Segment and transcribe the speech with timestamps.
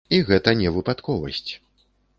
[0.17, 1.51] І гэта не выпадковасць.